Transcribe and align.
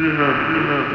Bien, 0.00 0.46
bien. 0.48 0.89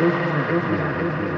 Let's 0.00 1.16
go, 1.16 1.37